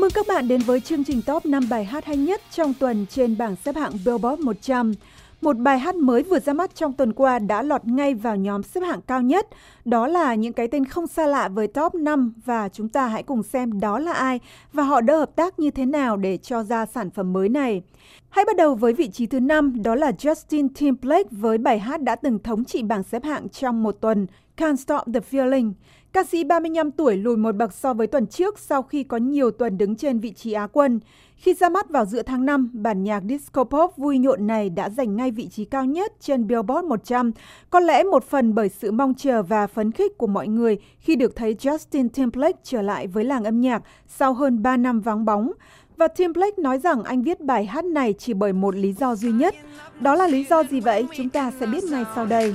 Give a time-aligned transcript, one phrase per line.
[0.00, 3.06] mừng các bạn đến với chương trình top 5 bài hát hay nhất trong tuần
[3.06, 4.94] trên bảng xếp hạng Billboard 100.
[5.40, 8.62] Một bài hát mới vừa ra mắt trong tuần qua đã lọt ngay vào nhóm
[8.62, 9.46] xếp hạng cao nhất.
[9.84, 13.22] Đó là những cái tên không xa lạ với top 5 và chúng ta hãy
[13.22, 14.40] cùng xem đó là ai
[14.72, 17.82] và họ đã hợp tác như thế nào để cho ra sản phẩm mới này.
[18.28, 22.02] Hãy bắt đầu với vị trí thứ 5, đó là Justin Timberlake với bài hát
[22.02, 24.26] đã từng thống trị bảng xếp hạng trong một tuần,
[24.60, 25.72] Can't Stop the Feeling.
[26.12, 29.50] Ca sĩ 35 tuổi lùi một bậc so với tuần trước sau khi có nhiều
[29.50, 31.00] tuần đứng trên vị trí Á quân.
[31.36, 34.90] Khi ra mắt vào giữa tháng 5, bản nhạc disco pop vui nhộn này đã
[34.90, 37.32] giành ngay vị trí cao nhất trên Billboard 100,
[37.70, 41.16] có lẽ một phần bởi sự mong chờ và phấn khích của mọi người khi
[41.16, 45.24] được thấy Justin Timberlake trở lại với làng âm nhạc sau hơn 3 năm vắng
[45.24, 45.52] bóng.
[45.96, 49.32] Và Timberlake nói rằng anh viết bài hát này chỉ bởi một lý do duy
[49.32, 49.54] nhất.
[50.00, 51.06] Đó là lý do gì vậy?
[51.16, 52.54] Chúng ta sẽ biết ngay sau đây.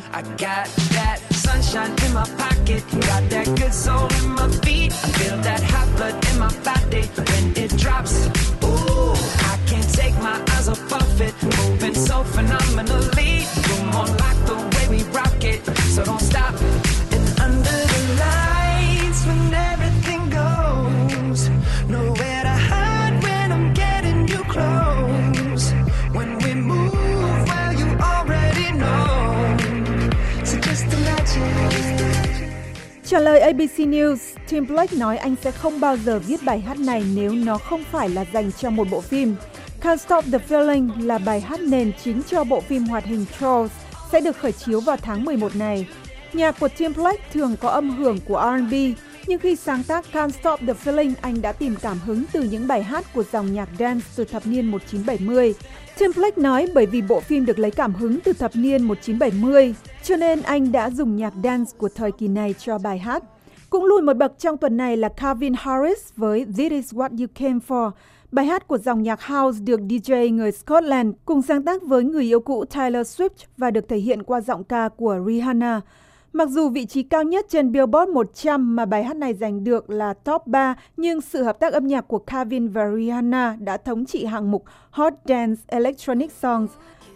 [1.62, 2.84] Sunshine in my pocket.
[2.92, 3.65] Got that good
[33.16, 34.18] Trả lời ABC News,
[34.50, 37.84] Tim Blake nói anh sẽ không bao giờ viết bài hát này nếu nó không
[37.92, 39.36] phải là dành cho một bộ phim.
[39.82, 43.72] Can't Stop the Feeling là bài hát nền chính cho bộ phim hoạt hình Trolls
[44.12, 45.88] sẽ được khởi chiếu vào tháng 11 này.
[46.34, 48.74] Nhạc của Tim Blake thường có âm hưởng của R&B,
[49.28, 52.68] nhưng khi sáng tác Can't Stop the Feeling, anh đã tìm cảm hứng từ những
[52.68, 55.54] bài hát của dòng nhạc dance từ thập niên 1970.
[55.98, 59.76] Tim Blake nói bởi vì bộ phim được lấy cảm hứng từ thập niên 1970,
[60.04, 63.24] cho nên anh đã dùng nhạc dance của thời kỳ này cho bài hát.
[63.70, 67.28] Cũng lùi một bậc trong tuần này là Calvin Harris với This Is What You
[67.36, 67.92] Came For.
[68.32, 72.24] Bài hát của dòng nhạc house được DJ người Scotland cùng sáng tác với người
[72.24, 75.82] yêu cũ Taylor Swift và được thể hiện qua giọng ca của Rihanna.
[76.36, 79.90] Mặc dù vị trí cao nhất trên Billboard 100 mà bài hát này giành được
[79.90, 84.06] là top 3, nhưng sự hợp tác âm nhạc của Calvin và Rihanna đã thống
[84.06, 86.72] trị hạng mục Hot Dance Electronic Songs.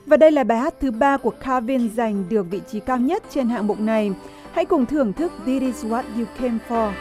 [0.06, 3.24] Và đây là bài hát thứ ba của Calvin giành được vị trí cao nhất
[3.30, 4.12] trên hạng mục này.
[4.52, 6.91] Hãy cùng thưởng thức This Is What You Came For.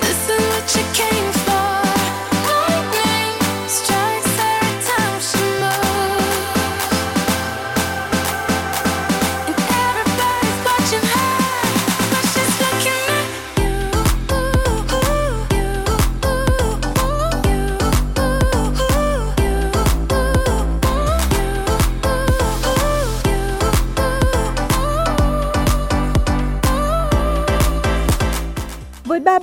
[0.00, 1.27] This is what you came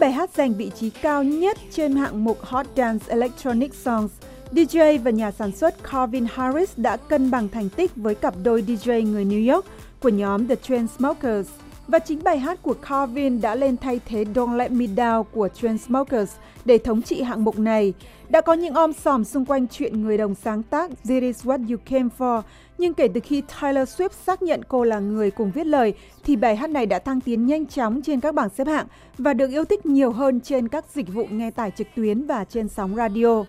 [0.05, 4.11] bài hát giành vị trí cao nhất trên hạng mục Hot Dance Electronic Songs,
[4.51, 8.61] DJ và nhà sản xuất Calvin Harris đã cân bằng thành tích với cặp đôi
[8.61, 9.65] DJ người New York
[9.99, 11.49] của nhóm The Chainsmokers.
[11.87, 15.49] Và chính bài hát của Calvin đã lên thay thế Don't Let Me Down của
[15.49, 16.35] Transmokers
[16.65, 17.93] để thống trị hạng mục này.
[18.29, 21.69] Đã có những om sòm xung quanh chuyện người đồng sáng tác This Is What
[21.69, 22.41] You Came For,
[22.77, 25.93] nhưng kể từ khi Taylor Swift xác nhận cô là người cùng viết lời,
[26.23, 28.87] thì bài hát này đã thăng tiến nhanh chóng trên các bảng xếp hạng
[29.17, 32.43] và được yêu thích nhiều hơn trên các dịch vụ nghe tải trực tuyến và
[32.43, 33.43] trên sóng radio.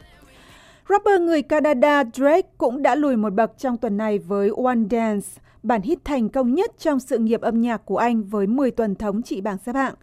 [0.88, 5.26] Rapper người Canada Drake cũng đã lùi một bậc trong tuần này với One Dance,
[5.66, 8.94] bản hit thành công nhất trong sự nghiệp âm nhạc của anh với 10 tuần
[8.94, 9.94] thống trị bảng xếp hạng.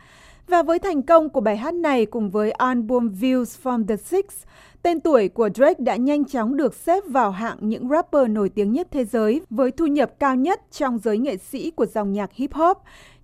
[0.48, 4.26] Và với thành công của bài hát này cùng với album Views from the Six,
[4.82, 8.74] tên tuổi của Drake đã nhanh chóng được xếp vào hạng những rapper nổi tiếng
[8.74, 12.34] nhất thế giới với thu nhập cao nhất trong giới nghệ sĩ của dòng nhạc
[12.34, 12.78] hip hop.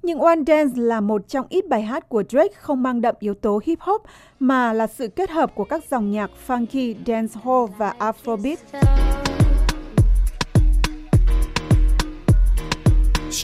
[0.03, 3.33] Nhưng One Dance là một trong ít bài hát của Drake không mang đậm yếu
[3.33, 4.01] tố hip hop
[4.39, 9.28] mà là sự kết hợp của các dòng nhạc funky, dancehall và afrobeat.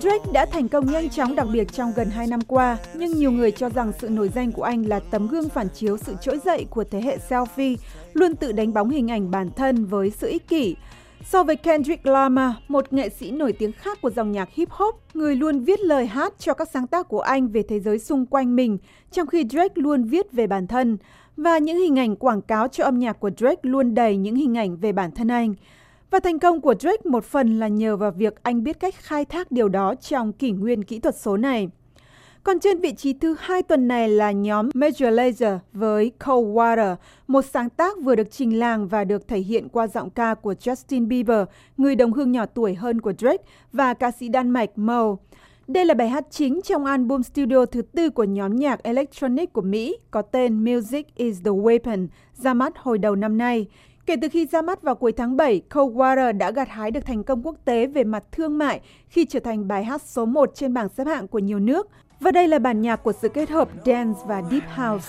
[0.00, 3.30] Drake đã thành công nhanh chóng đặc biệt trong gần 2 năm qua, nhưng nhiều
[3.30, 6.38] người cho rằng sự nổi danh của anh là tấm gương phản chiếu sự trỗi
[6.44, 7.76] dậy của thế hệ selfie,
[8.14, 10.76] luôn tự đánh bóng hình ảnh bản thân với sự ích kỷ.
[11.24, 14.94] So với Kendrick Lamar, một nghệ sĩ nổi tiếng khác của dòng nhạc hip hop,
[15.14, 18.26] người luôn viết lời hát cho các sáng tác của anh về thế giới xung
[18.26, 18.78] quanh mình,
[19.12, 20.98] trong khi Drake luôn viết về bản thân.
[21.36, 24.58] Và những hình ảnh quảng cáo cho âm nhạc của Drake luôn đầy những hình
[24.58, 25.54] ảnh về bản thân anh.
[26.10, 29.24] Và thành công của Drake một phần là nhờ vào việc anh biết cách khai
[29.24, 31.68] thác điều đó trong kỷ nguyên kỹ thuật số này.
[32.42, 36.96] Còn trên vị trí thứ hai tuần này là nhóm Major Lazer với Cold Water,
[37.26, 40.54] một sáng tác vừa được trình làng và được thể hiện qua giọng ca của
[40.60, 41.44] Justin Bieber,
[41.76, 45.16] người đồng hương nhỏ tuổi hơn của Drake, và ca sĩ Đan Mạch Mo.
[45.66, 49.60] Đây là bài hát chính trong album studio thứ tư của nhóm nhạc electronic của
[49.60, 53.66] Mỹ có tên Music is the Weapon, ra mắt hồi đầu năm nay.
[54.08, 57.06] Kể từ khi ra mắt vào cuối tháng 7, Cold Water đã gặt hái được
[57.06, 60.50] thành công quốc tế về mặt thương mại khi trở thành bài hát số 1
[60.54, 61.88] trên bảng xếp hạng của nhiều nước.
[62.20, 65.08] Và đây là bản nhạc của sự kết hợp dance và deep house.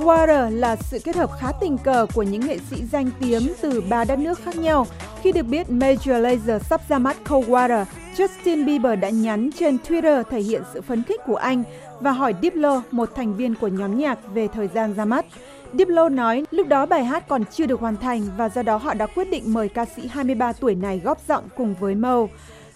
[0.00, 3.80] Water là sự kết hợp khá tình cờ của những nghệ sĩ danh tiếng từ
[3.80, 4.86] ba đất nước khác nhau.
[5.22, 7.84] Khi được biết Major Lazer sắp ra mắt Cold Water,
[8.16, 11.62] Justin Bieber đã nhắn trên Twitter thể hiện sự phấn khích của anh
[12.00, 15.24] và hỏi Diplo, một thành viên của nhóm nhạc, về thời gian ra mắt.
[15.72, 18.94] Diplo nói lúc đó bài hát còn chưa được hoàn thành và do đó họ
[18.94, 22.26] đã quyết định mời ca sĩ 23 tuổi này góp giọng cùng với Mo.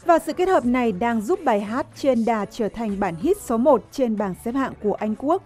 [0.06, 3.36] Và sự kết hợp này đang giúp bài hát trên đà trở thành bản hit
[3.42, 5.42] số 1 trên bảng xếp hạng của Anh Quốc.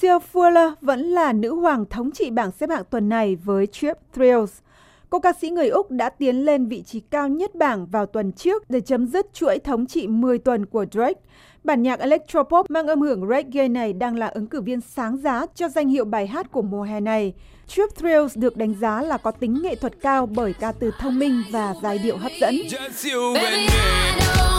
[0.00, 3.96] Sia Fuller vẫn là nữ hoàng thống trị bảng xếp hạng tuần này với Trip
[4.14, 4.52] Thrills.
[5.10, 8.32] Cô ca sĩ người Úc đã tiến lên vị trí cao nhất bảng vào tuần
[8.32, 11.20] trước để chấm dứt chuỗi thống trị 10 tuần của Drake.
[11.64, 15.46] Bản nhạc electropop mang âm hưởng reggae này đang là ứng cử viên sáng giá
[15.54, 17.34] cho danh hiệu bài hát của mùa hè này.
[17.66, 21.18] Trip Thrills được đánh giá là có tính nghệ thuật cao bởi ca từ thông
[21.18, 22.54] minh và giai điệu hấp dẫn.
[22.54, 24.51] Just you Baby, and me.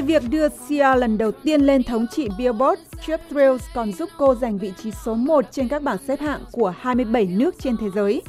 [0.00, 4.08] Ngoài việc đưa Sia lần đầu tiên lên thống trị Billboard, Trip Thrills còn giúp
[4.18, 7.76] cô giành vị trí số 1 trên các bảng xếp hạng của 27 nước trên
[7.76, 8.22] thế giới,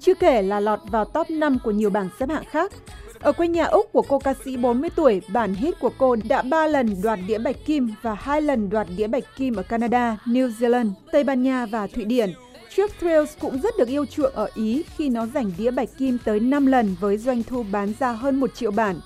[0.00, 2.72] chưa kể là lọt vào top 5 của nhiều bảng xếp hạng khác.
[3.20, 6.42] Ở quê nhà Úc của cô ca sĩ 40 tuổi, bản hit của cô đã
[6.42, 10.16] 3 lần đoạt đĩa bạch kim và 2 lần đoạt đĩa bạch kim ở Canada,
[10.26, 12.32] New Zealand, Tây Ban Nha và Thụy Điển.
[12.76, 16.18] Trip Thrills cũng rất được yêu chuộng ở Ý khi nó giành đĩa bạch kim
[16.24, 19.00] tới 5 lần với doanh thu bán ra hơn 1 triệu bản.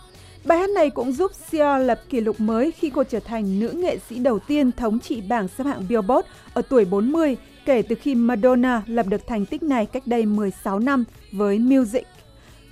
[0.44, 3.68] Bài hát này cũng giúp Sia lập kỷ lục mới khi cô trở thành nữ
[3.68, 7.94] nghệ sĩ đầu tiên thống trị bảng xếp hạng Billboard ở tuổi 40 kể từ
[7.94, 12.06] khi Madonna lập được thành tích này cách đây 16 năm với Music.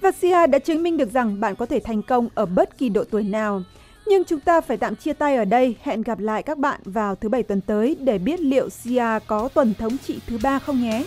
[0.01, 2.89] Và Sia đã chứng minh được rằng bạn có thể thành công ở bất kỳ
[2.89, 3.63] độ tuổi nào.
[4.07, 5.77] Nhưng chúng ta phải tạm chia tay ở đây.
[5.83, 9.49] Hẹn gặp lại các bạn vào thứ bảy tuần tới để biết liệu Sia có
[9.55, 11.05] tuần thống trị thứ ba không nhé.